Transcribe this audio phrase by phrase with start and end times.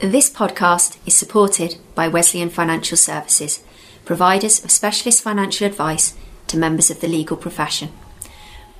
[0.00, 3.62] This podcast is supported by Wesleyan Financial Services,
[4.06, 7.90] providers of specialist financial advice to members of the legal profession.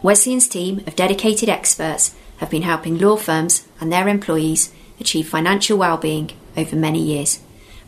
[0.01, 5.77] Wesleyan's team of dedicated experts have been helping law firms and their employees achieve financial
[5.77, 7.41] well-being over many years,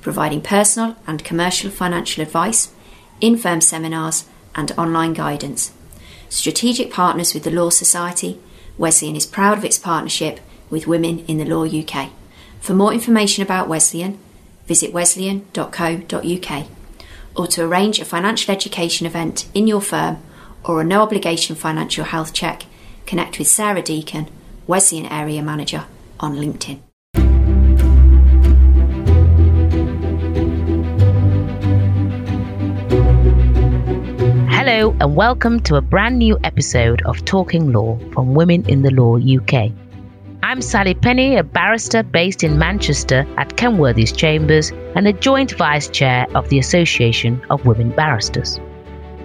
[0.03, 2.71] providing personal and commercial financial advice,
[3.23, 5.73] in-firm seminars and online guidance.
[6.29, 8.39] Strategic partners with the Law Society,
[8.77, 12.11] Wesleyan is proud of its partnership with Women in the Law UK.
[12.63, 14.21] For more information about Wesleyan,
[14.69, 16.67] visit wesleyan.co.uk
[17.35, 20.19] or to arrange a financial education event in your firm
[20.63, 22.67] or a no obligation financial health check,
[23.05, 24.29] connect with Sarah Deacon,
[24.69, 25.87] Wesleyan Area Manager,
[26.21, 26.79] on LinkedIn.
[34.53, 38.93] Hello, and welcome to a brand new episode of Talking Law from Women in the
[38.93, 39.73] Law UK.
[40.45, 45.89] I'm Sally Penny, a barrister based in Manchester at Kenworthy's Chambers and the joint vice
[45.89, 48.59] chair of the Association of Women Barristers.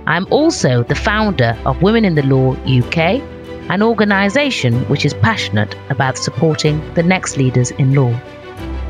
[0.05, 3.19] I'm also the founder of Women in the Law UK,
[3.71, 8.15] an organisation which is passionate about supporting the next leaders in law.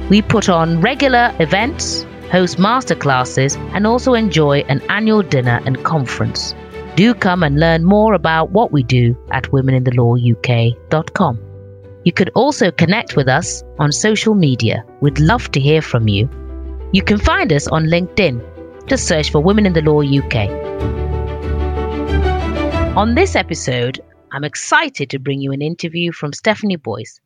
[0.09, 6.53] We put on regular events, host masterclasses, and also enjoy an annual dinner and conference.
[6.97, 11.46] Do come and learn more about what we do at womeninthelawuk.com.
[12.07, 14.85] You could also connect with us on social media.
[15.01, 16.29] We'd love to hear from you.
[16.93, 18.87] You can find us on LinkedIn.
[18.87, 20.47] Just search for Women in the Law UK.
[22.95, 23.99] On this episode,
[24.31, 27.19] I'm excited to bring you an interview from Stephanie Boyce,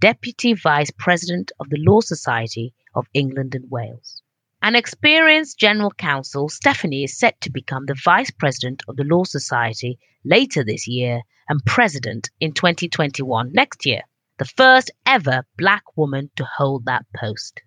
[0.00, 4.20] Deputy Vice President of the Law Society of England and Wales.
[4.60, 9.24] An experienced General Counsel, Stephanie is set to become the Vice President of the Law
[9.24, 14.02] Society later this year and President in 2021 next year
[14.38, 17.60] the first ever black woman to hold that post.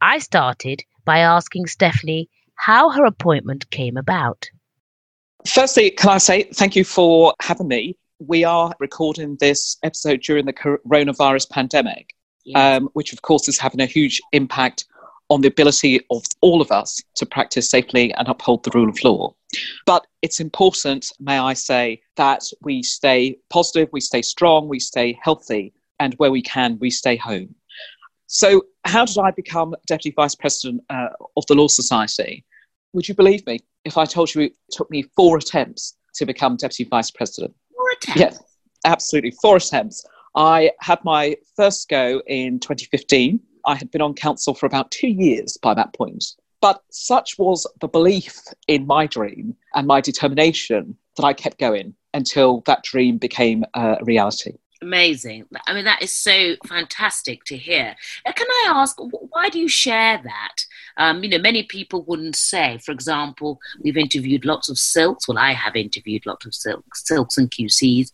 [0.00, 4.48] I started by asking Stephanie how her appointment came about.
[5.46, 7.96] Firstly, can I say thank you for having me?
[8.20, 12.14] We are recording this episode during the coronavirus pandemic,
[12.44, 12.80] yes.
[12.80, 14.84] um, which of course is having a huge impact
[15.30, 19.02] on the ability of all of us to practice safely and uphold the rule of
[19.02, 19.34] law.
[19.86, 25.18] But it's important, may I say, that we stay positive, we stay strong, we stay
[25.22, 27.54] healthy, and where we can, we stay home.
[28.26, 32.44] So, how did I become Deputy Vice President uh, of the Law Society?
[32.94, 36.56] Would you believe me if I told you it took me four attempts to become
[36.56, 37.54] Deputy Vice President?
[37.76, 38.20] Four attempts?
[38.20, 38.42] Yes,
[38.84, 39.32] absolutely.
[39.42, 40.04] Four attempts.
[40.34, 45.08] I had my first go in 2015 I had been on council for about two
[45.08, 46.24] years by that point.
[46.60, 51.94] But such was the belief in my dream and my determination that I kept going
[52.14, 54.52] until that dream became a reality.
[54.80, 55.46] Amazing.
[55.68, 57.94] I mean, that is so fantastic to hear.
[58.26, 60.56] Uh, can I ask, why do you share that?
[60.96, 65.28] Um, you know, many people wouldn't say, for example, we've interviewed lots of silks.
[65.28, 68.10] Well, I have interviewed lots of silks, silks and QCs,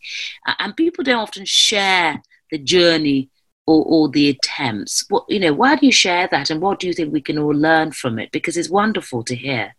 [0.47, 3.31] uh, and people don't often share the journey
[3.69, 5.05] or, or the attempts?
[5.11, 7.39] What, you know, why do you share that and what do you think we can
[7.39, 8.33] all learn from it?
[8.33, 9.75] Because it's wonderful to hear.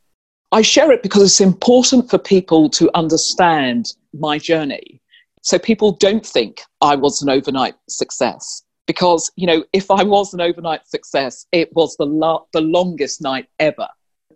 [0.51, 5.01] I share it because it's important for people to understand my journey.
[5.41, 8.63] So people don't think I was an overnight success.
[8.85, 13.21] Because, you know, if I was an overnight success, it was the, lo- the longest
[13.21, 13.87] night ever.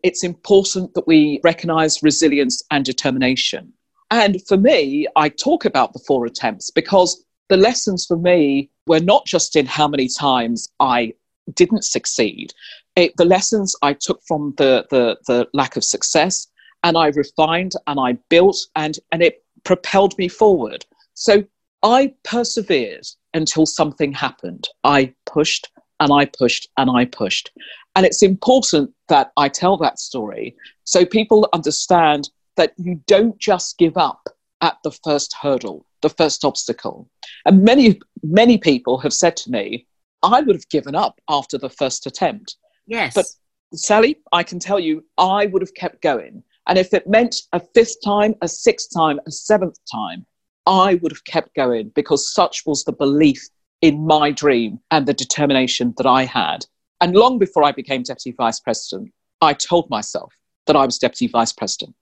[0.04, 3.74] It's important that we recognize resilience and determination.
[4.12, 9.00] And for me, I talk about the four attempts because the lessons for me were
[9.00, 11.14] not just in how many times I
[11.54, 12.54] didn't succeed.
[12.96, 16.48] It, the lessons I took from the, the, the lack of success
[16.84, 20.86] and I refined and I built and, and it propelled me forward.
[21.14, 21.44] So
[21.82, 24.68] I persevered until something happened.
[24.84, 27.52] I pushed and I pushed and I pushed.
[27.96, 33.78] And it's important that I tell that story so people understand that you don't just
[33.78, 34.30] give up
[34.62, 37.10] at the first hurdle the first obstacle.
[37.46, 39.88] And many, many people have said to me,
[40.22, 42.58] I would have given up after the first attempt.
[42.86, 43.16] Yes.
[43.16, 43.26] But
[43.74, 46.44] Sally, I can tell you, I would have kept going.
[46.68, 50.26] And if it meant a fifth time, a sixth time, a seventh time,
[50.66, 53.42] I would have kept going because such was the belief
[53.82, 56.66] in my dream and the determination that I had.
[57.02, 59.12] And long before I became Deputy Vice President,
[59.42, 60.34] I told myself
[60.68, 61.96] that I was Deputy Vice President.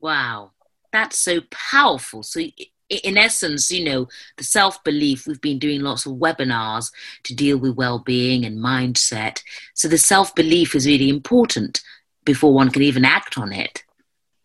[0.00, 0.50] Wow,
[0.92, 2.22] that's so powerful.
[2.22, 2.42] So
[2.88, 6.90] in essence, you know, the self belief, we've been doing lots of webinars
[7.24, 9.42] to deal with well being and mindset.
[9.74, 11.82] So the self belief is really important
[12.24, 13.84] before one can even act on it.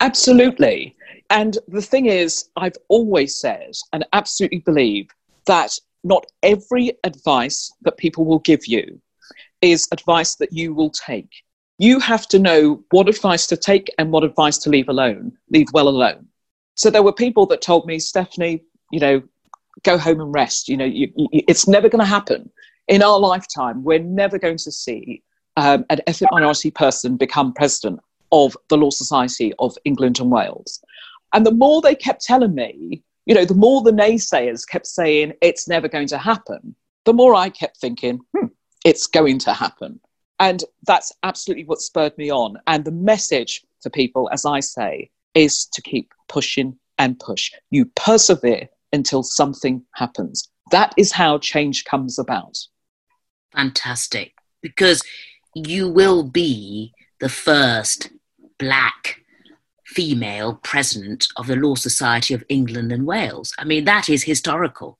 [0.00, 0.96] Absolutely.
[1.30, 5.08] And the thing is, I've always said and absolutely believe
[5.46, 9.00] that not every advice that people will give you
[9.62, 11.30] is advice that you will take.
[11.78, 15.68] You have to know what advice to take and what advice to leave alone, leave
[15.72, 16.28] well alone.
[16.74, 19.22] So there were people that told me, Stephanie, you know,
[19.82, 20.68] go home and rest.
[20.68, 22.50] You know, you, you, it's never going to happen
[22.88, 23.82] in our lifetime.
[23.84, 25.22] We're never going to see
[25.56, 28.00] um, an ethnic minority person become president
[28.32, 30.82] of the Law Society of England and Wales.
[31.32, 35.32] And the more they kept telling me, you know, the more the naysayers kept saying
[35.40, 36.74] it's never going to happen,
[37.04, 38.46] the more I kept thinking, hmm,
[38.84, 40.00] it's going to happen.
[40.40, 42.58] And that's absolutely what spurred me on.
[42.66, 47.50] And the message to people, as I say, is to keep pushing and push.
[47.70, 50.48] You persevere until something happens.
[50.70, 52.56] That is how change comes about.
[53.52, 54.34] Fantastic.
[54.62, 55.02] Because
[55.54, 58.10] you will be the first
[58.58, 59.20] black
[59.86, 63.52] female president of the Law Society of England and Wales.
[63.58, 64.98] I mean, that is historical.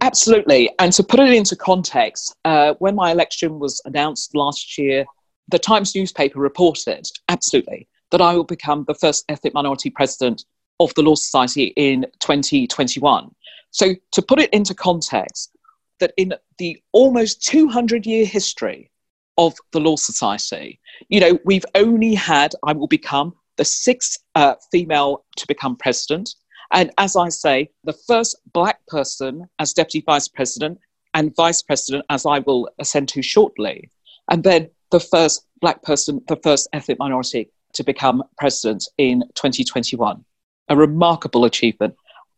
[0.00, 0.70] Absolutely.
[0.80, 5.04] And to put it into context, uh, when my election was announced last year,
[5.48, 10.44] the Times newspaper reported, absolutely, that I will become the first ethnic minority president
[10.78, 13.34] of the Law Society in 2021.
[13.72, 15.50] So, to put it into context,
[15.98, 18.90] that in the almost 200 year history
[19.38, 20.78] of the Law Society,
[21.08, 26.34] you know, we've only had, I will become the sixth uh, female to become president.
[26.72, 30.78] And as I say, the first black person as deputy vice president
[31.14, 33.90] and vice president, as I will ascend to shortly.
[34.30, 40.24] And then the first black person, the first ethnic minority to become president in 2021.
[40.68, 41.94] A remarkable achievement.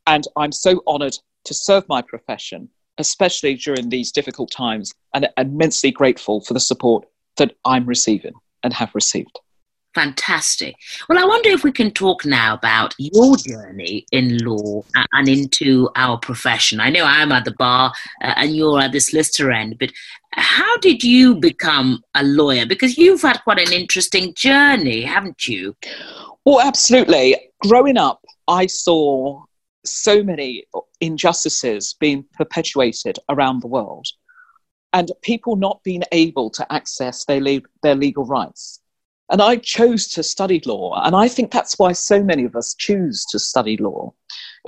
[0.07, 5.91] And I'm so honored to serve my profession, especially during these difficult times, and immensely
[5.91, 9.39] grateful for the support that I'm receiving and have received.
[9.95, 10.75] Fantastic.
[11.09, 14.83] Well, I wonder if we can talk now about your journey in law
[15.13, 16.81] and into our profession.
[16.81, 17.93] I know I'm at the bar
[18.23, 19.93] uh, and you're at the solicitor end, but
[20.33, 22.67] how did you become a lawyer?
[22.67, 25.77] Because you've had quite an interesting journey, haven't you?
[26.45, 27.37] Well, absolutely.
[27.63, 29.45] Growing up, I saw
[29.85, 30.65] so many
[31.01, 34.07] injustices being perpetuated around the world
[34.93, 38.81] and people not being able to access their, le- their legal rights.
[39.31, 41.01] And I chose to study law.
[41.03, 44.13] And I think that's why so many of us choose to study law,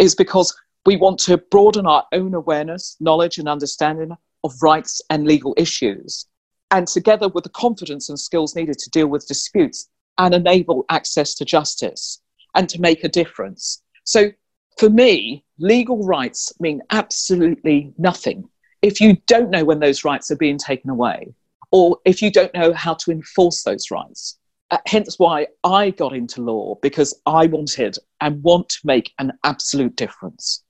[0.01, 0.57] is because
[0.87, 6.27] we want to broaden our own awareness, knowledge, and understanding of rights and legal issues.
[6.71, 9.89] And together with the confidence and skills needed to deal with disputes
[10.19, 12.21] and enable access to justice
[12.55, 13.83] and to make a difference.
[14.05, 14.31] So
[14.79, 18.49] for me, legal rights mean absolutely nothing
[18.83, 21.35] if you don't know when those rights are being taken away
[21.73, 24.39] or if you don't know how to enforce those rights.
[24.71, 29.33] Uh, hence why I got into law because I wanted and want to make an
[29.45, 30.65] absolute difference.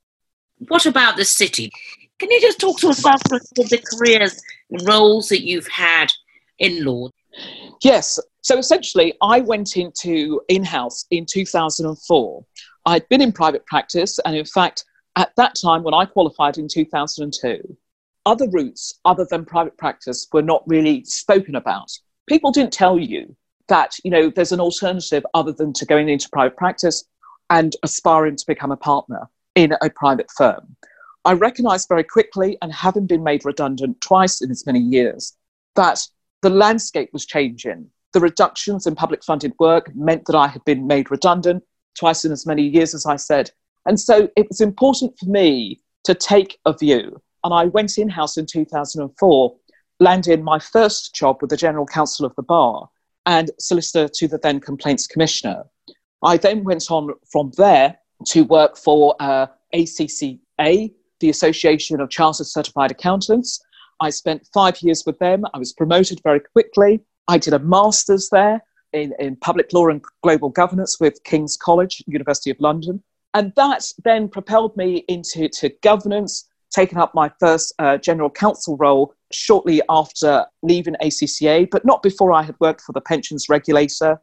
[0.69, 1.70] What about the city?
[2.19, 4.40] Can you just talk to us about the careers,
[4.70, 6.08] and roles that you've had
[6.58, 7.08] in law?
[7.82, 8.19] Yes.
[8.43, 12.44] So essentially, I went into in house in 2004.
[12.87, 14.84] I'd been in private practice, and in fact,
[15.16, 17.76] at that time when I qualified in 2002,
[18.25, 21.90] other routes other than private practice were not really spoken about.
[22.28, 23.37] People didn't tell you
[23.68, 27.04] that you know there's an alternative other than to going into private practice
[27.50, 30.76] and aspiring to become a partner in a private firm.
[31.24, 35.36] I recognized very quickly, and having been made redundant twice in as many years,
[35.74, 36.06] that
[36.42, 37.90] the landscape was changing.
[38.12, 41.64] The reductions in public funded work meant that I had been made redundant
[41.99, 43.50] twice in as many years, as I said.
[43.87, 47.20] And so it was important for me to take a view.
[47.42, 49.56] And I went in house in 2004,
[49.99, 52.88] landing my first job with the General Counsel of the Bar
[53.26, 55.64] and solicitor to the then Complaints Commissioner.
[56.23, 62.47] I then went on from there to work for uh, ACCA, the Association of Chartered
[62.47, 63.62] Certified Accountants.
[64.00, 65.45] I spent five years with them.
[65.52, 67.00] I was promoted very quickly.
[67.28, 72.02] I did a master's there in, in public law and global governance with King's College,
[72.06, 73.02] University of London.
[73.35, 78.76] And that then propelled me into to governance, taking up my first uh, general counsel
[78.76, 84.21] role shortly after leaving ACCA, but not before I had worked for the pensions regulator.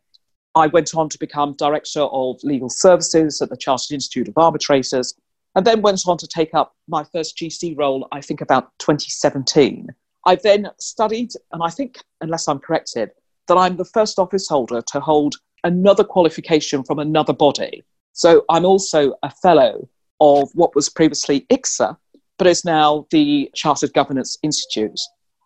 [0.53, 5.15] I went on to become director of legal services at the Chartered Institute of Arbitrators,
[5.55, 9.87] and then went on to take up my first GC role, I think about 2017.
[10.27, 13.09] I then studied, and I think, unless I'm corrected,
[13.47, 15.33] that I'm the first office holder to hold
[15.63, 17.83] another qualification from another body.
[18.11, 21.97] So I'm also a fellow of what was previously ICSA,
[22.37, 24.99] but is now the Chartered Governance Institute.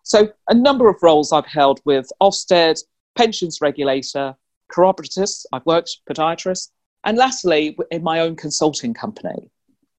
[0.04, 2.80] So, a number of roles I've held with Ofsted,
[3.14, 4.34] pensions regulator,
[4.68, 6.68] corroborators, I've worked podiatrist,
[7.04, 9.50] and lastly, in my own consulting company.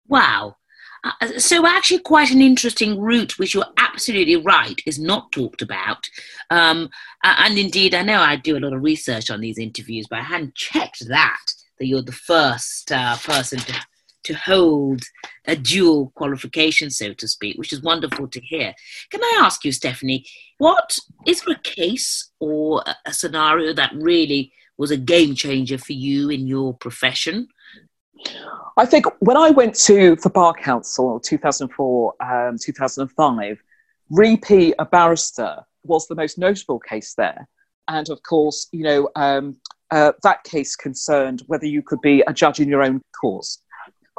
[0.07, 0.55] Wow.
[1.03, 6.09] Uh, so, actually, quite an interesting route, which you're absolutely right, is not talked about.
[6.49, 6.89] Um,
[7.23, 10.23] and indeed, I know I do a lot of research on these interviews, but I
[10.23, 11.37] hadn't checked that,
[11.77, 13.73] that you're the first uh, person to,
[14.23, 15.01] to hold
[15.45, 18.73] a dual qualification, so to speak, which is wonderful to hear.
[19.09, 20.25] Can I ask you, Stephanie,
[20.57, 25.93] what is there a case or a, scenario that really was a game changer for
[25.93, 27.47] you in your profession?
[28.77, 33.63] I think when I went to the Bar Council 2004, um, 2005,
[34.11, 37.47] Re P, a barrister, was the most notable case there.
[37.87, 39.57] And of course, you know, um,
[39.91, 43.59] uh, that case concerned whether you could be a judge in your own cause.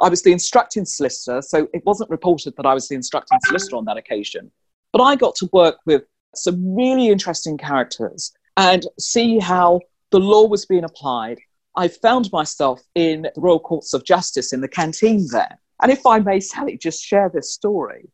[0.01, 3.75] I was the instructing solicitor, so it wasn't reported that I was the instructing solicitor
[3.75, 4.51] on that occasion.
[4.91, 6.03] But I got to work with
[6.35, 9.81] some really interesting characters and see how
[10.11, 11.39] the law was being applied
[11.75, 15.59] I found myself in the Royal Courts of Justice in the canteen there.
[15.81, 18.09] And if I may, Sally, just share this story.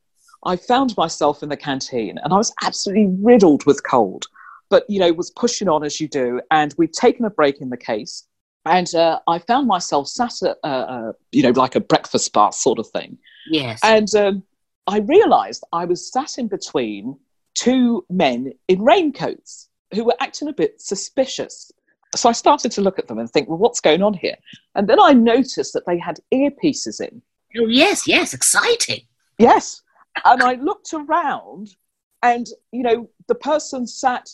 [0.46, 4.25] I found myself in the canteen and I was absolutely riddled with cold,
[4.70, 6.39] but, you know, was pushing on as you do.
[6.51, 8.27] And we'd taken a break in the case.
[8.69, 12.51] And uh, I found myself sat at, uh, uh, you know, like a breakfast bar
[12.51, 13.17] sort of thing.
[13.50, 13.79] Yes.
[13.83, 14.43] And um,
[14.88, 17.17] I realized I was sat in between
[17.53, 21.71] two men in raincoats who were acting a bit suspicious
[22.15, 24.36] so I started to look at them and think, well, what's going on here?
[24.75, 27.21] And then I noticed that they had earpieces in.
[27.57, 29.01] Oh, yes, yes, exciting.
[29.38, 29.81] Yes.
[30.25, 31.75] And I looked around,
[32.24, 34.29] and, you know, the person sat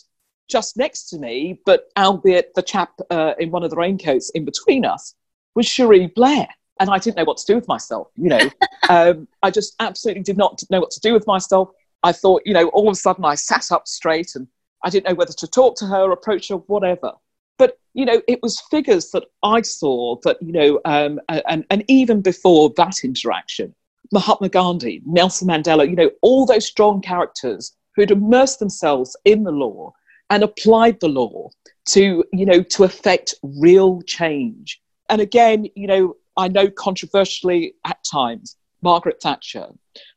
[0.48, 4.44] just next to me, but albeit the chap uh, in one of the raincoats in
[4.44, 5.14] between us
[5.54, 6.48] was Cherie Blair.
[6.80, 8.50] And I didn't know what to do with myself, you know.
[8.88, 11.70] um, I just absolutely did not know what to do with myself.
[12.02, 14.48] I thought, you know, all of a sudden I sat up straight and
[14.84, 17.12] I didn't know whether to talk to her, approach her, whatever.
[17.58, 21.84] But you know, it was figures that I saw that you know, um, and and
[21.88, 23.74] even before that interaction,
[24.12, 29.52] Mahatma Gandhi, Nelson Mandela, you know, all those strong characters who'd immersed themselves in the
[29.52, 29.92] law
[30.30, 31.50] and applied the law
[31.86, 34.80] to you know to affect real change.
[35.08, 39.66] And again, you know, I know controversially at times, Margaret Thatcher.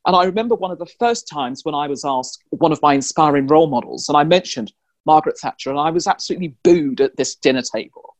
[0.05, 2.93] And I remember one of the first times when I was asked one of my
[2.93, 4.71] inspiring role models, and I mentioned
[5.05, 8.15] Margaret Thatcher, and I was absolutely booed at this dinner table.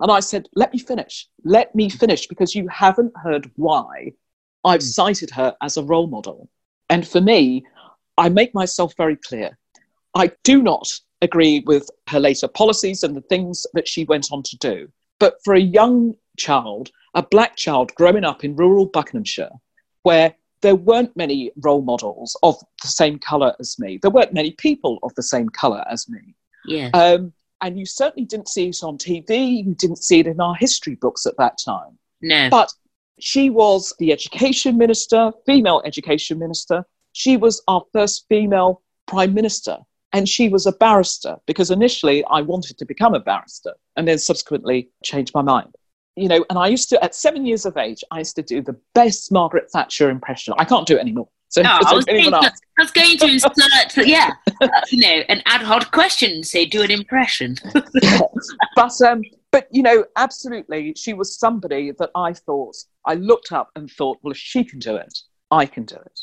[0.00, 1.28] And I said, Let me finish.
[1.44, 4.12] Let me finish, because you haven't heard why
[4.64, 4.94] I've mm.
[4.94, 6.48] cited her as a role model.
[6.90, 7.64] And for me,
[8.18, 9.56] I make myself very clear.
[10.14, 10.88] I do not
[11.22, 14.88] agree with her later policies and the things that she went on to do.
[15.18, 19.50] But for a young child, a black child growing up in rural Buckinghamshire,
[20.02, 23.98] where there weren't many role models of the same colour as me.
[24.00, 26.34] There weren't many people of the same colour as me.
[26.66, 26.90] Yeah.
[26.94, 29.64] Um, and you certainly didn't see it on TV.
[29.64, 31.98] You didn't see it in our history books at that time.
[32.20, 32.48] No.
[32.50, 32.72] But
[33.20, 36.84] she was the education minister, female education minister.
[37.12, 39.78] She was our first female prime minister.
[40.12, 44.18] And she was a barrister because initially I wanted to become a barrister and then
[44.18, 45.74] subsequently changed my mind
[46.16, 48.60] you know, and I used to, at seven years of age, I used to do
[48.60, 50.54] the best Margaret Thatcher impression.
[50.58, 51.28] I can't do it anymore.
[51.48, 55.42] So, no, I, was to, I, was going to insert, yeah, uh, you know, an
[55.44, 57.56] ad hoc question, say, do an impression.
[58.74, 62.76] but, um, but, you know, absolutely, she was somebody that I thought,
[63.06, 65.18] I looked up and thought, well, if she can do it,
[65.50, 66.20] I can do it.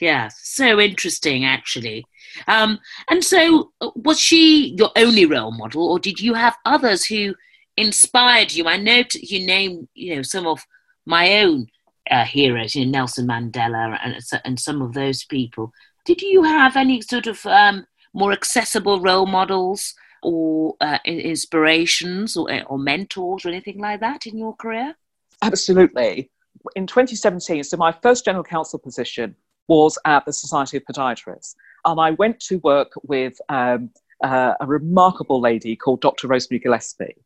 [0.00, 2.04] Yeah, so interesting, actually.
[2.48, 2.78] Um,
[3.10, 7.34] and so, uh, was she your only role model, or did you have others who
[7.76, 8.66] inspired you?
[8.66, 10.66] I know you name you know some of
[11.06, 11.68] my own
[12.10, 15.72] uh, heroes, you know Nelson Mandela and and some of those people.
[16.04, 22.48] Did you have any sort of um, more accessible role models or uh, inspirations or,
[22.64, 24.96] or mentors or anything like that in your career?
[25.42, 26.30] Absolutely.
[26.74, 29.36] In 2017, so my first general counsel position
[29.68, 31.54] was at the Society of Podiatrists,
[31.84, 33.90] and I went to work with um,
[34.22, 36.28] uh, a remarkable lady called Dr.
[36.28, 37.16] Rosemary Gillespie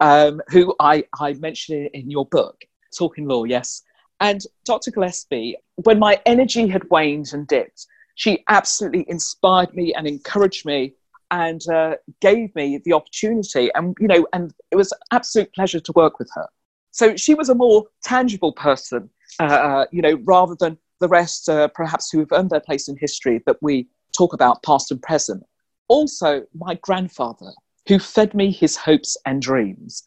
[0.00, 2.64] um, who I, I mentioned in your book,
[2.96, 3.82] Talking Law, yes.
[4.20, 4.90] And Dr.
[4.90, 10.94] Gillespie, when my energy had waned and dipped, she absolutely inspired me and encouraged me
[11.30, 13.70] and uh, gave me the opportunity.
[13.74, 16.48] And, you know, and it was absolute pleasure to work with her.
[16.90, 21.48] So she was a more tangible person, uh, uh you know, rather than the rest,
[21.48, 25.00] uh, perhaps, who have earned their place in history that we talk about past and
[25.02, 25.44] present.
[25.88, 27.52] Also, my grandfather,
[27.86, 30.02] who fed me his hopes and dreams.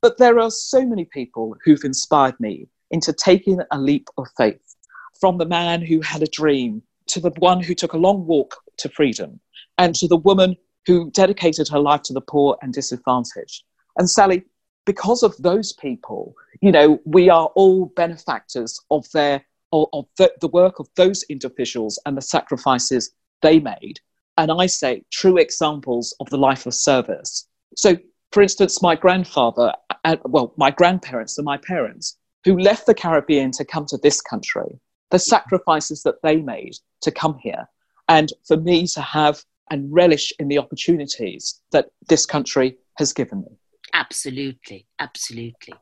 [0.00, 4.76] But there are so many people who've inspired me into taking a leap of faith,
[5.20, 8.56] from the man who had a dream to the one who took a long walk
[8.78, 9.40] to freedom,
[9.78, 13.64] and to the woman who dedicated her life to the poor and disadvantaged.
[13.98, 14.44] And Sally,
[14.84, 19.44] because of those people, you know, we are all benefactors of their
[19.92, 24.00] of, the, the work of those individuals and the sacrifices they made.
[24.38, 27.48] And I say true examples of the life of service.
[27.76, 27.96] So,
[28.32, 29.72] for instance, my grandfather,
[30.04, 34.20] uh, well, my grandparents and my parents, who left the Caribbean to come to this
[34.20, 34.78] country,
[35.10, 37.66] the sacrifices that they made to come here,
[38.08, 43.40] and for me to have and relish in the opportunities that this country has given
[43.40, 43.58] me.
[43.92, 45.74] Absolutely, absolutely.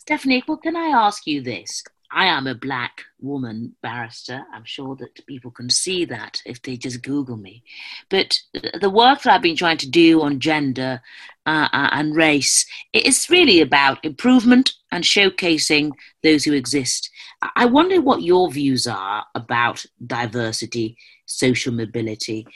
[0.00, 1.82] Stephanie, well, can I ask you this?
[2.12, 4.44] I am a black woman barrister.
[4.52, 7.62] I'm sure that people can see that if they just Google me.
[8.08, 8.40] But
[8.80, 11.02] the work that I've been trying to do on gender
[11.46, 17.10] uh, uh and race is really about improvement and showcasing those who exist.
[17.56, 22.46] I wonder what your views are about diversity, social mobility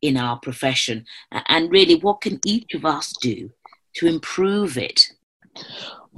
[0.00, 3.50] in our profession, and really what can each of us do
[3.94, 5.08] to improve it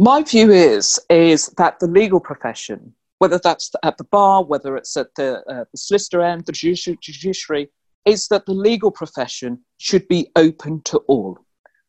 [0.00, 4.96] my view is is that the legal profession, whether that's at the bar, whether it's
[4.96, 7.68] at the, uh, the solicitor end, the judiciary,
[8.06, 11.38] is that the legal profession should be open to all,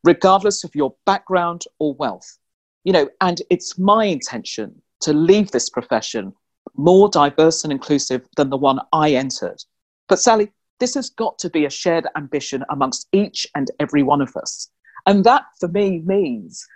[0.04, 2.38] regardless of your background or wealth.
[2.84, 6.34] You know, and it's my intention to leave this profession
[6.76, 9.64] more diverse and inclusive than the one I entered.
[10.10, 10.52] But Sally,
[10.82, 14.68] this has got to be a shared ambition amongst each and every one of us.
[15.06, 16.68] And that for me means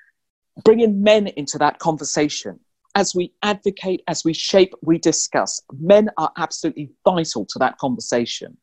[0.63, 2.59] bringing men into that conversation
[2.95, 5.61] as we advocate, as we shape, we discuss.
[5.79, 8.57] Men are absolutely vital to that conversation.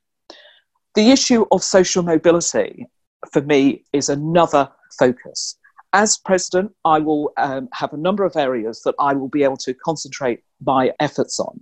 [0.94, 2.87] The issue of social mobility,
[3.30, 5.58] for me, is another focus.
[5.92, 9.58] As president, I will um, have a number of areas that I will be able
[9.58, 11.61] to concentrate my efforts on.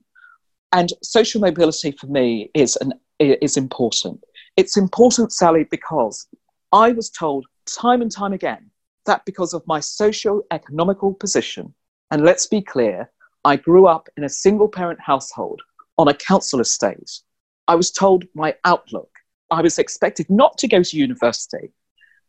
[0.73, 4.21] And social mobility for me is, an, is important.
[4.57, 6.29] It's important, Sally, because
[6.71, 8.70] I was told time and time again
[9.07, 11.75] that because of my socio-economical position,
[12.11, 13.11] and let's be clear,
[13.45, 15.63] I grew up in a single parent household
[15.97, 17.21] on a council estate.
[17.69, 19.11] I was told my outlook.
[19.51, 21.73] I was expected not to go to university,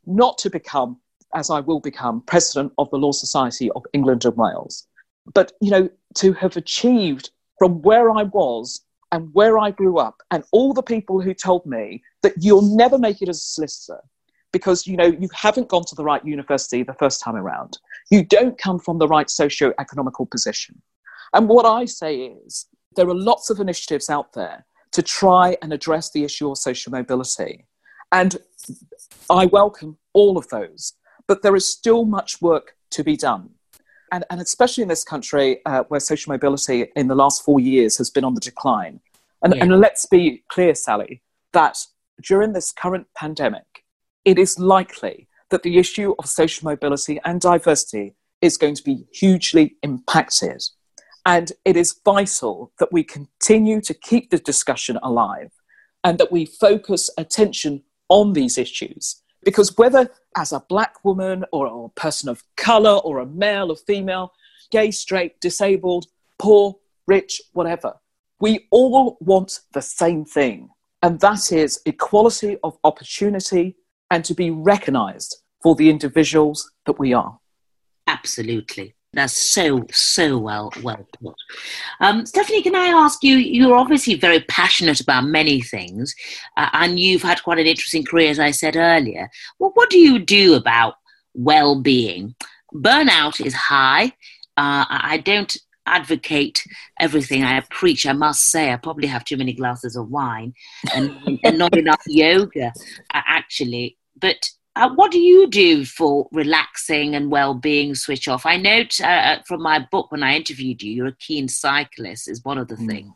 [0.06, 1.00] not to become,
[1.36, 4.88] as I will become, president of the Law Society of England and Wales,
[5.34, 10.22] but you know, to have achieved from where I was and where I grew up,
[10.32, 14.02] and all the people who told me that you'll never make it as a solicitor,
[14.52, 17.78] because you know you haven't gone to the right university the first time around.
[18.10, 20.82] You don't come from the right socio-economical position.
[21.34, 25.72] And what i say is there are lots of initiatives out there to try and
[25.72, 27.66] address the issue of social mobility.
[28.12, 28.38] And
[29.30, 30.94] i welcome all of those
[31.32, 33.52] but there is still much work to be done.
[34.12, 37.98] And, and especially in this country uh, where social mobility in the last four years
[38.00, 39.00] has been on the decline.
[39.42, 39.64] And, yeah.
[39.64, 41.22] and let's be clear sally
[41.54, 41.78] that
[42.22, 43.71] during this current pandemic
[44.26, 49.06] it is likely that the issue of social mobility and diversity is going to be
[49.14, 50.64] hugely impacted.
[51.26, 55.52] And it is vital that we continue to keep the discussion alive
[56.04, 59.22] and that we focus attention on these issues.
[59.44, 63.76] Because whether as a black woman or a person of color or a male or
[63.76, 64.34] female,
[64.72, 66.08] gay, straight, disabled,
[66.40, 67.94] poor, rich, whatever,
[68.40, 70.70] we all want the same thing.
[71.04, 73.76] And that is equality of opportunity
[74.12, 77.40] and to be recognized for the individuals that we are.
[78.06, 78.94] Absolutely.
[79.14, 81.36] That's so so well well put.
[82.00, 83.36] Um, Stephanie, can I ask you?
[83.36, 86.16] You're obviously very passionate about many things,
[86.56, 89.30] uh, and you've had quite an interesting career, as I said earlier.
[89.60, 90.94] Well, what do you do about
[91.34, 92.36] well-being?
[92.74, 94.14] Burnout is high.
[94.56, 96.64] Uh, I don't advocate
[97.00, 98.06] everything I preach.
[98.06, 100.54] I must say, I probably have too many glasses of wine
[100.96, 102.72] and, and not enough yoga,
[103.14, 103.98] actually.
[104.22, 108.46] But uh, what do you do for relaxing and well-being switch off?
[108.46, 112.30] I note uh, uh, from my book when i interviewed you you're a keen cyclist
[112.30, 112.88] is one of the mm.
[112.88, 113.14] things.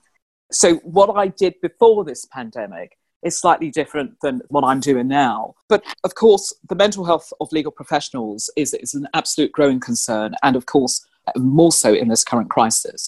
[0.52, 5.56] So what i did before this pandemic is slightly different than what i'm doing now.
[5.70, 10.36] But of course the mental health of legal professionals is, is an absolute growing concern
[10.44, 11.06] and of course
[11.38, 13.08] more so in this current crisis.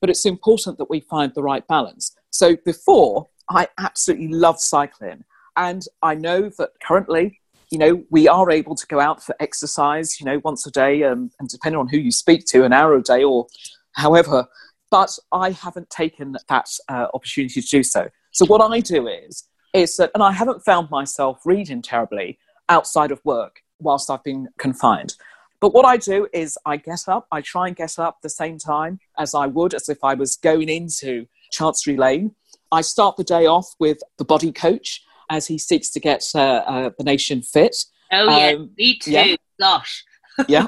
[0.00, 2.14] But it's important that we find the right balance.
[2.30, 5.24] So before i absolutely loved cycling
[5.56, 7.40] and I know that currently,
[7.70, 11.02] you know, we are able to go out for exercise, you know, once a day,
[11.02, 13.46] um, and depending on who you speak to, an hour a day or
[13.92, 14.46] however.
[14.90, 18.08] But I haven't taken that uh, opportunity to do so.
[18.30, 22.38] So what I do is, is that, and I haven't found myself reading terribly
[22.68, 25.14] outside of work whilst I've been confined.
[25.60, 28.58] But what I do is I get up, I try and get up the same
[28.58, 32.34] time as I would as if I was going into Chancery Lane.
[32.70, 36.38] I start the day off with the body coach, as he seeks to get uh,
[36.38, 37.76] uh, the nation fit.
[38.12, 39.12] Oh, yeah, um, me too.
[39.12, 39.36] Yeah.
[39.58, 40.04] Gosh.
[40.48, 40.66] yeah,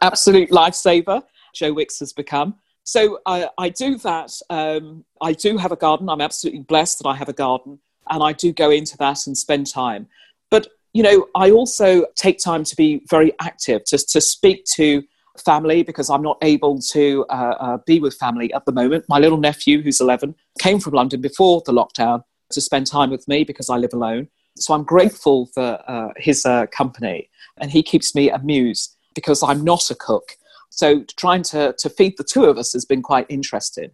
[0.00, 1.22] absolute lifesaver.
[1.54, 2.54] Joe Wicks has become.
[2.84, 4.32] So I, I do that.
[4.50, 6.08] Um, I do have a garden.
[6.08, 7.78] I'm absolutely blessed that I have a garden,
[8.08, 10.08] and I do go into that and spend time.
[10.50, 15.02] But you know, I also take time to be very active, to, to speak to
[15.44, 19.04] family because I'm not able to uh, uh, be with family at the moment.
[19.08, 22.22] My little nephew, who's 11, came from London before the lockdown
[22.54, 24.28] to spend time with me because I live alone.
[24.56, 27.28] So I'm grateful for uh, his uh, company,
[27.60, 30.36] and he keeps me amused because I'm not a cook.
[30.70, 33.90] So trying to, to feed the two of us has been quite interesting.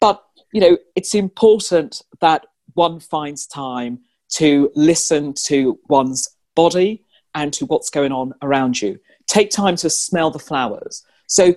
[0.00, 0.22] But,
[0.52, 4.00] you know, it's important that one finds time
[4.34, 8.98] to listen to one's body and to what's going on around you.
[9.26, 11.04] Take time to smell the flowers.
[11.26, 11.54] So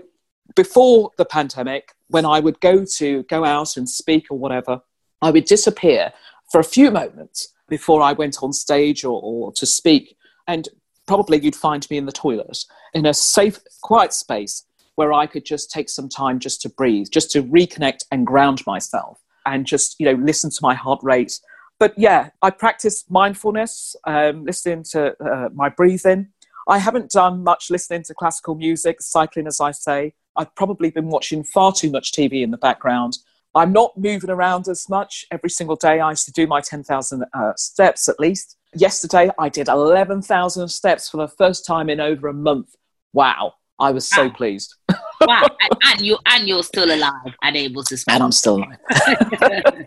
[0.55, 4.81] before the pandemic, when I would go to go out and speak or whatever,
[5.21, 6.13] I would disappear
[6.51, 10.15] for a few moments before I went on stage or, or to speak.
[10.47, 10.67] And
[11.07, 15.45] probably you'd find me in the toilet in a safe, quiet space where I could
[15.45, 19.95] just take some time just to breathe, just to reconnect and ground myself and just,
[19.99, 21.39] you know, listen to my heart rate.
[21.79, 26.29] But yeah, I practice mindfulness, um, listening to uh, my breathing.
[26.67, 30.13] I haven't done much listening to classical music, cycling, as I say.
[30.35, 33.19] I've probably been watching far too much TV in the background.
[33.55, 35.99] I'm not moving around as much every single day.
[35.99, 38.57] I used to do my 10,000 uh, steps at least.
[38.75, 42.75] Yesterday, I did 11,000 steps for the first time in over a month.
[43.13, 44.33] Wow, I was so wow.
[44.33, 44.75] pleased.
[45.21, 45.47] wow,
[45.83, 48.13] and, you and you're still alive and able to speak.
[48.13, 48.77] And I'm still alive.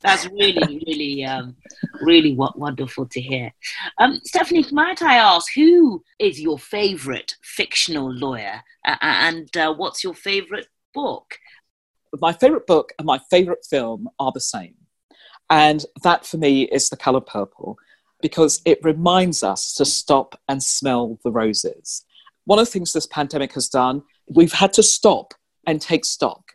[0.00, 1.56] That's really, really, um,
[2.02, 3.52] really wonderful to hear.
[3.98, 10.04] Um, Stephanie, might I ask, who is your favourite fictional lawyer, uh, and uh, what's
[10.04, 11.38] your favourite book?
[12.20, 14.74] My favorite book and my favorite film are the same.
[15.50, 17.78] And that for me is The Color Purple
[18.20, 22.04] because it reminds us to stop and smell the roses.
[22.44, 25.34] One of the things this pandemic has done, we've had to stop
[25.66, 26.52] and take stock.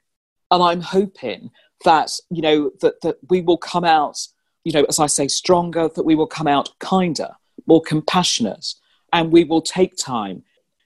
[0.50, 1.52] And I'm hoping
[1.84, 4.18] that, you know, that, that we will come out,
[4.64, 7.36] you know, as I say, stronger, that we will come out kinder,
[7.68, 8.74] more compassionate,
[9.14, 10.44] and we will take time.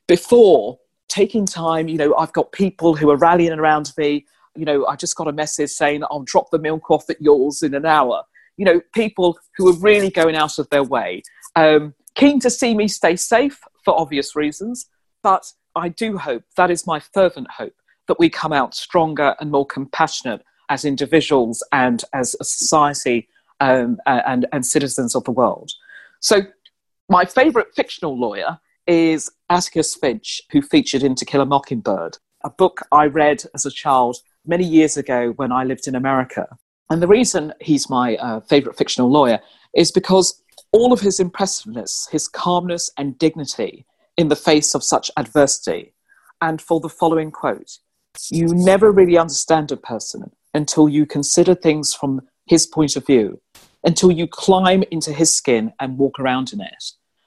[0.07, 4.25] Before taking time, you know, I've got people who are rallying around me
[4.55, 7.63] you know, I just got a message saying I'll drop the milk off at yours
[7.63, 8.23] in an hour.
[8.57, 11.23] You know, people who are really going out of their way.
[11.55, 14.87] Um, keen to see me stay safe for obvious reasons,
[15.23, 17.75] but I do hope, that is my fervent hope,
[18.07, 23.97] that we come out stronger and more compassionate as individuals and as a society um,
[24.05, 25.71] and, and citizens of the world.
[26.19, 26.41] So,
[27.09, 32.49] my favourite fictional lawyer is Atticus Finch, who featured in To Kill a Mockingbird, a
[32.49, 36.47] book I read as a child many years ago when I lived in America.
[36.89, 39.39] And the reason he's my uh, favorite fictional lawyer
[39.75, 43.85] is because all of his impressiveness, his calmness and dignity
[44.17, 45.93] in the face of such adversity.
[46.41, 47.77] And for the following quote
[48.29, 53.41] You never really understand a person until you consider things from his point of view,
[53.83, 56.83] until you climb into his skin and walk around in it.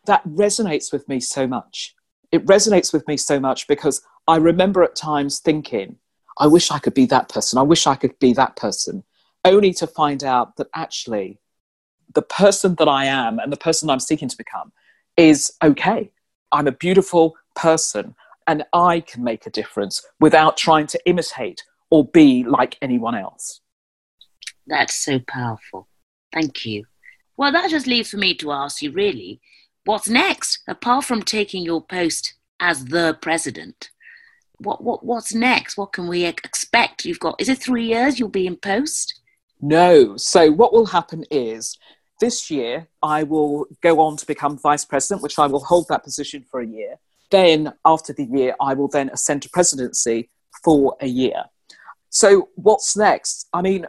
[0.07, 1.95] That resonates with me so much.
[2.31, 5.97] It resonates with me so much because I remember at times thinking,
[6.39, 7.59] I wish I could be that person.
[7.59, 9.05] I wish I could be that person.
[9.45, 11.39] Only to find out that actually
[12.15, 14.73] the person that I am and the person I'm seeking to become
[15.17, 16.11] is okay.
[16.53, 18.15] I'm a beautiful person
[18.47, 23.61] and I can make a difference without trying to imitate or be like anyone else.
[24.67, 25.89] That's so powerful.
[26.33, 26.85] Thank you.
[27.37, 29.41] Well, that just leaves for me to ask you really
[29.85, 33.91] what's next, apart from taking your post as the president?
[34.59, 35.77] What what what's next?
[35.77, 37.05] What can we expect?
[37.05, 39.21] You've got is it three years you'll be in post?
[39.61, 40.17] No.
[40.17, 41.79] So what will happen is
[42.21, 46.05] this year I will go on to become vice president, which I will hold that
[46.05, 46.97] position for a year.
[47.31, 50.31] Then after the year, I will then ascend to presidency
[50.63, 51.45] for a year.
[52.11, 53.49] So what's next?
[53.53, 53.87] I mean,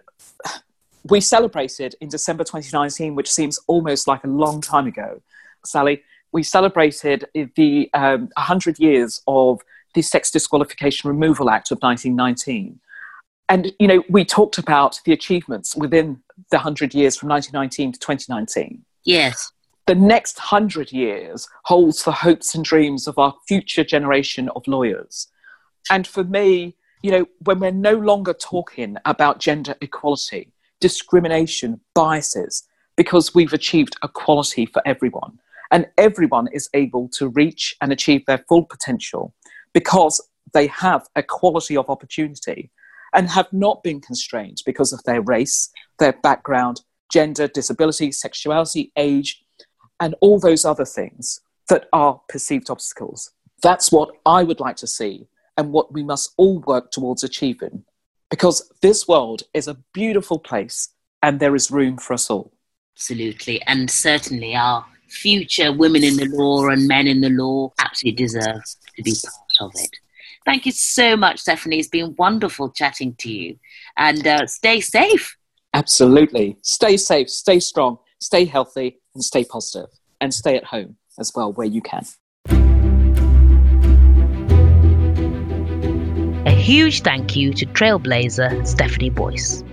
[1.03, 5.21] we celebrated in December 2019, which seems almost like a long time ago,
[5.63, 6.03] Sally.
[6.31, 9.61] We celebrated the um, 100 years of
[9.95, 12.79] the Sex Disqualification Removal Act of 1919.
[13.49, 17.99] And, you know, we talked about the achievements within the 100 years from 1919 to
[17.99, 18.83] 2019.
[19.03, 19.51] Yes.
[19.87, 25.27] The next 100 years holds the hopes and dreams of our future generation of lawyers.
[25.89, 32.63] And for me, you know, when we're no longer talking about gender equality, discrimination, biases,
[32.97, 35.39] because we've achieved equality for everyone,
[35.71, 39.33] and everyone is able to reach and achieve their full potential
[39.75, 42.71] because they have equality of opportunity
[43.13, 49.43] and have not been constrained because of their race, their background, gender, disability, sexuality, age,
[49.99, 53.31] and all those other things that are perceived obstacles.
[53.61, 57.83] That's what I would like to see and what we must all work towards achieving.
[58.29, 60.89] Because this world is a beautiful place
[61.21, 62.53] and there is room for us all.
[62.95, 63.61] Absolutely.
[63.63, 68.61] And certainly our future women in the law and men in the law absolutely deserve
[68.95, 69.89] to be part of it.
[70.45, 71.79] Thank you so much, Stephanie.
[71.79, 73.57] It's been wonderful chatting to you.
[73.97, 75.35] And uh, stay safe.
[75.73, 76.57] Absolutely.
[76.61, 79.89] Stay safe, stay strong, stay healthy, and stay positive.
[80.21, 82.05] And stay at home as well where you can.
[86.47, 89.63] A huge thank you to Trailblazer Stephanie Boyce.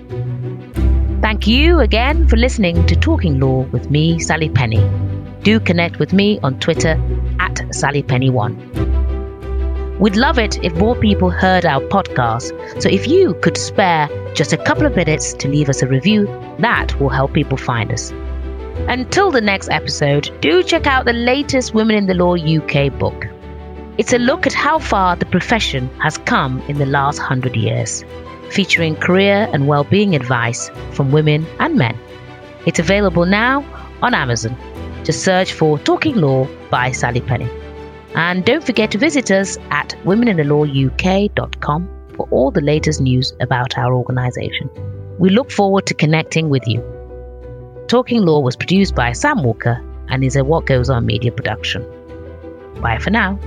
[1.21, 4.85] Thank you again for listening to Talking Law with me, Sally Penny.
[5.43, 7.01] Do connect with me on Twitter
[7.39, 9.02] at SallyPenny1.
[10.03, 14.53] We'd love it if more people heard our podcast, so if you could spare just
[14.53, 16.27] a couple of minutes to leave us a review,
[16.59, 18.11] that will help people find us.
[18.89, 23.29] Until the next episode, do check out the latest Women in the Law UK book.
[23.97, 28.05] It's a look at how far the profession has come in the last hundred years,
[28.51, 31.97] featuring career and well-being advice from women and men.
[32.67, 33.65] It's available now
[34.03, 34.57] on Amazon.
[35.05, 37.49] Just search for Talking Law by Sally Penny.
[38.15, 43.95] And don't forget to visit us at womeninthelawuk.com for all the latest news about our
[43.95, 44.69] organization.
[45.19, 46.83] We look forward to connecting with you.
[47.89, 51.85] Talking Law was produced by Sam Walker and is a What Goes On media production.
[52.81, 53.39] Bye for now.